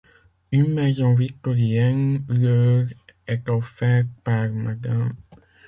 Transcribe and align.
Une 0.51 0.73
maison 0.73 1.13
victorienne 1.13 2.25
leur 2.27 2.87
est 3.27 3.47
offerte 3.49 4.07
par 4.23 4.49
Mme. 4.49 5.13